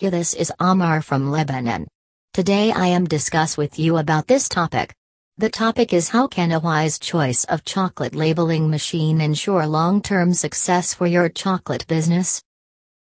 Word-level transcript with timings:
This 0.00 0.32
is 0.32 0.50
Amar 0.58 1.02
from 1.02 1.30
Lebanon. 1.30 1.86
Today 2.32 2.72
I 2.72 2.86
am 2.86 3.04
discuss 3.04 3.58
with 3.58 3.78
you 3.78 3.98
about 3.98 4.26
this 4.26 4.48
topic. 4.48 4.94
The 5.36 5.50
topic 5.50 5.92
is 5.92 6.08
how 6.08 6.26
can 6.26 6.52
a 6.52 6.58
wise 6.58 6.98
choice 6.98 7.44
of 7.44 7.66
chocolate 7.66 8.14
labeling 8.14 8.70
machine 8.70 9.20
ensure 9.20 9.66
long-term 9.66 10.32
success 10.32 10.94
for 10.94 11.06
your 11.06 11.28
chocolate 11.28 11.86
business? 11.86 12.40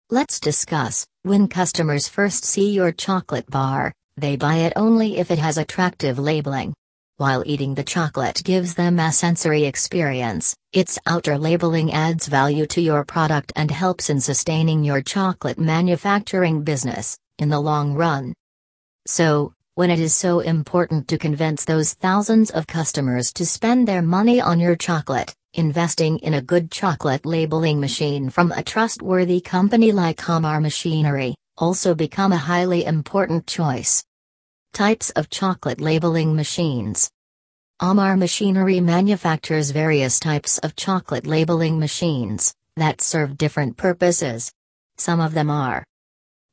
Let's 0.09 0.41
discuss. 0.41 1.05
When 1.23 1.47
customers 1.47 2.09
first 2.09 2.43
see 2.43 2.71
your 2.71 2.91
chocolate 2.91 3.49
bar, 3.49 3.93
they 4.17 4.35
buy 4.35 4.55
it 4.55 4.73
only 4.75 5.19
if 5.19 5.31
it 5.31 5.39
has 5.39 5.57
attractive 5.57 6.19
labeling. 6.19 6.73
While 7.19 7.43
eating 7.45 7.75
the 7.75 7.83
chocolate 7.83 8.41
gives 8.45 8.75
them 8.75 8.97
a 8.97 9.11
sensory 9.11 9.65
experience, 9.65 10.55
its 10.71 10.97
outer 11.05 11.37
labeling 11.37 11.91
adds 11.91 12.29
value 12.29 12.65
to 12.67 12.79
your 12.79 13.03
product 13.03 13.51
and 13.57 13.69
helps 13.69 14.09
in 14.09 14.21
sustaining 14.21 14.85
your 14.85 15.01
chocolate 15.01 15.59
manufacturing 15.59 16.63
business, 16.63 17.17
in 17.37 17.49
the 17.49 17.59
long 17.59 17.93
run. 17.93 18.33
So, 19.05 19.51
when 19.75 19.89
it 19.89 19.99
is 19.99 20.13
so 20.13 20.39
important 20.39 21.09
to 21.09 21.17
convince 21.17 21.65
those 21.65 21.93
thousands 21.93 22.51
of 22.51 22.67
customers 22.67 23.33
to 23.33 23.45
spend 23.45 23.85
their 23.85 24.01
money 24.01 24.39
on 24.39 24.61
your 24.61 24.77
chocolate, 24.77 25.35
investing 25.55 26.19
in 26.19 26.35
a 26.35 26.41
good 26.41 26.71
chocolate 26.71 27.25
labeling 27.25 27.81
machine 27.81 28.29
from 28.29 28.53
a 28.53 28.63
trustworthy 28.63 29.41
company 29.41 29.91
like 29.91 30.19
Ammar 30.19 30.61
Machinery 30.61 31.35
also 31.57 31.93
become 31.93 32.31
a 32.31 32.37
highly 32.37 32.85
important 32.85 33.45
choice. 33.45 34.05
Types 34.71 35.09
of 35.11 35.29
chocolate 35.29 35.81
labeling 35.81 36.35
machines. 36.35 37.09
Ammar 37.81 38.19
Machinery 38.19 38.81
manufactures 38.81 39.71
various 39.71 40.19
types 40.19 40.57
of 40.57 40.75
chocolate 40.75 41.25
labeling 41.25 41.79
machines 41.79 42.53
that 42.75 42.99
serve 42.99 43.37
different 43.37 43.77
purposes. 43.77 44.51
Some 44.97 45.21
of 45.21 45.33
them 45.33 45.49
are 45.49 45.85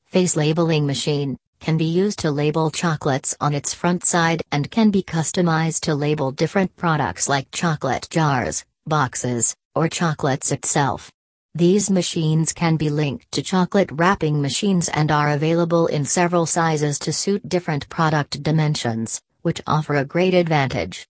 Face 0.05 0.37
labeling 0.37 0.87
machine 0.87 1.37
can 1.59 1.77
be 1.77 1.85
used 1.85 2.21
to 2.21 2.31
label 2.31 2.71
chocolates 2.71 3.35
on 3.41 3.55
its 3.55 3.75
front 3.75 4.05
side 4.05 4.45
and 4.53 4.71
can 4.71 4.93
be 4.93 5.03
customized 5.03 5.81
to 5.81 5.97
label 5.97 6.31
different 6.31 6.77
products 6.77 7.29
like 7.29 7.51
chocolate 7.51 8.07
jars, 8.09 8.65
boxes, 8.87 9.57
or 9.75 9.89
chocolates 9.89 10.53
itself. 10.53 11.11
These 11.57 11.91
machines 11.91 12.53
can 12.53 12.77
be 12.77 12.89
linked 12.89 13.33
to 13.33 13.43
chocolate 13.43 13.91
wrapping 13.91 14.41
machines 14.41 14.89
and 14.91 15.11
are 15.11 15.31
available 15.31 15.89
in 15.89 16.05
several 16.05 16.47
sizes 16.47 17.01
to 17.01 17.13
suit 17.13 17.49
different 17.49 17.89
product 17.89 18.45
dimensions, 18.45 19.21
which 19.43 19.61
offer 19.67 19.97
a 19.97 20.05
great 20.05 20.33
advantage. 20.33 21.09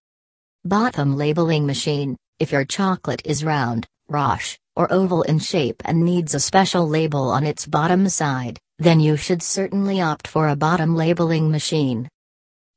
Bottom 0.67 1.17
labeling 1.17 1.64
machine 1.64 2.17
If 2.41 2.50
your 2.50 2.64
chocolate 2.64 3.22
is 3.25 3.45
round, 3.45 3.86
roche, 4.09 4.59
or 4.75 4.92
oval 4.92 5.22
in 5.22 5.39
shape 5.39 5.81
and 5.84 6.05
needs 6.05 6.34
a 6.34 6.41
special 6.41 6.89
label 6.89 7.31
on 7.31 7.47
its 7.47 7.69
bottom 7.69 8.09
side, 8.09 8.59
then 8.81 8.98
you 8.98 9.17
should 9.17 9.44
certainly 9.44 10.00
opt 10.00 10.27
for 10.27 10.48
a 10.48 10.56
bottom 10.56 10.97
labeling 10.97 11.53
machine. 11.53 12.09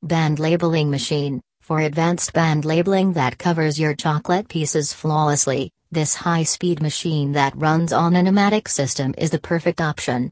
Band 0.03 0.37
labeling 0.37 0.91
machine 0.91 1.41
For 1.61 1.79
advanced 1.79 2.31
band 2.31 2.63
labeling 2.63 3.13
that 3.13 3.39
covers 3.39 3.79
your 3.79 3.95
chocolate 3.95 4.47
pieces 4.47 4.93
flawlessly, 4.93 5.71
this 5.91 6.13
high-speed 6.13 6.83
machine 6.83 7.31
that 7.31 7.57
runs 7.57 7.91
on 7.91 8.15
a 8.15 8.21
pneumatic 8.21 8.69
system 8.69 9.15
is 9.17 9.31
the 9.31 9.39
perfect 9.39 9.81
option. 9.81 10.31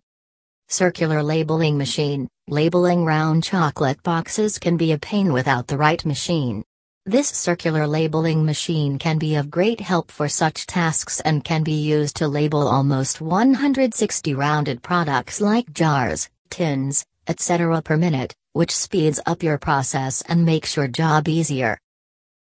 Circular 0.67 1.23
labeling 1.23 1.75
machine, 1.75 2.27
labeling 2.47 3.03
round 3.03 3.43
chocolate 3.43 4.03
boxes 4.03 4.59
can 4.59 4.77
be 4.77 4.91
a 4.91 4.99
pain 4.99 5.33
without 5.33 5.65
the 5.65 5.77
right 5.77 6.05
machine. 6.05 6.63
This 7.09 7.29
circular 7.29 7.87
labeling 7.87 8.45
machine 8.45 8.99
can 8.99 9.17
be 9.17 9.35
of 9.35 9.49
great 9.49 9.79
help 9.79 10.11
for 10.11 10.27
such 10.27 10.67
tasks 10.67 11.21
and 11.21 11.41
can 11.41 11.63
be 11.63 11.71
used 11.71 12.17
to 12.17 12.27
label 12.27 12.67
almost 12.67 13.21
160 13.21 14.33
rounded 14.33 14.83
products 14.83 15.39
like 15.39 15.71
jars, 15.71 16.29
tins, 16.49 17.05
etc. 17.25 17.81
per 17.81 17.95
minute, 17.95 18.35
which 18.51 18.75
speeds 18.75 19.21
up 19.25 19.41
your 19.41 19.57
process 19.57 20.21
and 20.27 20.43
makes 20.43 20.75
your 20.75 20.89
job 20.89 21.29
easier. 21.29 21.79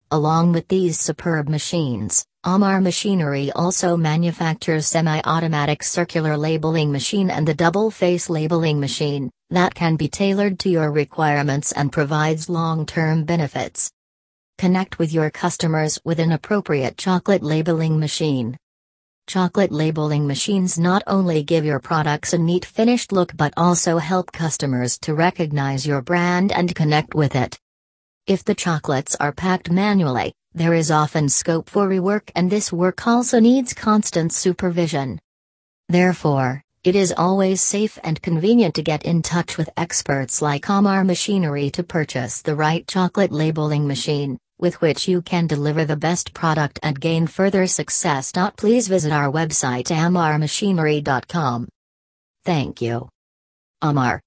Along 0.09 0.51
with 0.51 0.67
these 0.67 0.99
superb 0.99 1.47
machines, 1.47 2.25
Ammar 2.43 2.81
Machinery 2.81 3.51
also 3.51 3.95
manufactures 3.95 4.87
semi-automatic 4.87 5.83
circular 5.83 6.37
labeling 6.37 6.91
machine 6.91 7.29
and 7.29 7.47
the 7.47 7.53
double-face 7.53 8.31
labeling 8.31 8.79
machine, 8.79 9.29
that 9.51 9.75
can 9.75 9.95
be 9.95 10.07
tailored 10.07 10.57
to 10.57 10.69
your 10.69 10.91
requirements 10.91 11.71
and 11.71 11.91
provides 11.91 12.49
long-term 12.49 13.25
benefits. 13.25 13.91
Connect 14.57 14.99
with 14.99 15.11
your 15.11 15.29
customers 15.29 15.99
with 16.05 16.17
an 16.17 16.31
appropriate 16.31 16.97
chocolate 16.97 17.43
labeling 17.43 17.99
machine. 17.99 18.57
Chocolate 19.27 19.71
labeling 19.71 20.25
machines 20.25 20.79
not 20.79 21.03
only 21.07 21.43
give 21.43 21.65
your 21.65 21.79
products 21.79 22.31
a 22.31 22.37
neat 22.37 22.63
finished 22.63 23.11
look 23.11 23.35
but 23.35 23.53
also 23.57 23.97
help 23.97 24.31
customers 24.31 24.97
to 24.99 25.13
recognize 25.13 25.85
your 25.85 26.01
brand 26.01 26.53
and 26.53 26.73
connect 26.73 27.13
with 27.13 27.35
it. 27.35 27.59
If 28.27 28.45
the 28.45 28.55
chocolates 28.55 29.15
are 29.19 29.33
packed 29.33 29.69
manually, 29.69 30.33
there 30.53 30.73
is 30.73 30.89
often 30.89 31.27
scope 31.27 31.69
for 31.69 31.89
rework 31.89 32.31
and 32.33 32.49
this 32.49 32.71
work 32.71 33.05
also 33.05 33.41
needs 33.41 33.73
constant 33.73 34.31
supervision. 34.31 35.19
Therefore, 35.89 36.61
it 36.85 36.95
is 36.95 37.13
always 37.17 37.61
safe 37.61 37.99
and 38.05 38.21
convenient 38.21 38.75
to 38.75 38.83
get 38.83 39.03
in 39.03 39.21
touch 39.21 39.57
with 39.57 39.69
experts 39.75 40.41
like 40.41 40.67
Ammar 40.67 41.05
Machinery 41.05 41.71
to 41.71 41.83
purchase 41.83 42.41
the 42.41 42.55
right 42.55 42.87
chocolate 42.87 43.31
labeling 43.31 43.87
machine, 43.87 44.37
with 44.59 44.81
which 44.81 45.07
you 45.07 45.21
can 45.21 45.47
deliver 45.47 45.85
the 45.85 45.97
best 45.97 46.33
product 46.33 46.79
and 46.83 46.99
gain 46.99 47.27
further 47.27 47.67
success. 47.67 48.31
Please 48.57 48.87
visit 48.87 49.11
our 49.11 49.31
website 49.31 49.87
ammarmachinery.com. 49.87 51.69
Thank 52.45 52.81
you. 52.81 53.09
Amar 53.81 54.21